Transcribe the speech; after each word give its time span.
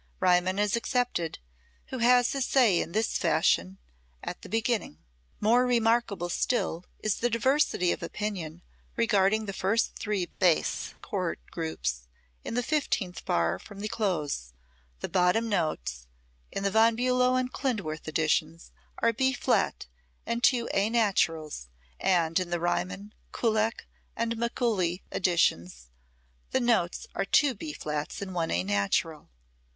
Riemann 0.19 0.57
is 0.57 0.75
excepted, 0.75 1.37
who 1.89 1.99
has 1.99 2.31
his 2.31 2.47
say 2.47 2.81
in 2.81 2.91
this 2.91 3.19
fashion, 3.19 3.77
at 4.23 4.41
the 4.41 4.49
beginning: 4.49 4.97
[Musical 4.97 5.09
score 5.11 5.29
excerpt] 5.29 5.43
More 5.43 5.65
remarkable 5.67 6.29
still 6.29 6.85
is 7.01 7.15
the 7.17 7.29
diversity 7.29 7.91
of 7.91 8.01
opinion 8.01 8.63
regarding 8.95 9.45
the 9.45 9.53
first 9.53 9.95
three 9.97 10.25
bass 10.25 10.95
chord 11.03 11.37
groups 11.51 12.07
in 12.43 12.55
the 12.55 12.63
fifteenth 12.63 13.23
bar 13.25 13.59
from 13.59 13.79
the 13.81 13.87
close: 13.87 14.53
the 15.01 15.07
bottom 15.07 15.47
notes 15.47 16.07
in 16.51 16.63
the 16.63 16.71
Von 16.71 16.95
Bulow 16.95 17.35
and 17.35 17.53
Klindworth 17.53 18.07
editions 18.07 18.71
are 18.97 19.13
B 19.13 19.33
flat 19.33 19.85
and 20.25 20.43
two 20.43 20.67
A 20.73 20.89
naturals, 20.89 21.67
and 21.99 22.39
in 22.39 22.49
the 22.49 22.59
Riemann, 22.59 23.13
Kullak 23.31 23.85
and 24.15 24.35
Mikuli 24.35 25.03
editions 25.11 25.91
the 26.49 26.59
notes 26.59 27.05
are 27.13 27.23
two 27.23 27.53
B 27.53 27.71
flats 27.71 28.19
and 28.19 28.33
one 28.33 28.49
A 28.49 28.63
natural. 28.63 29.29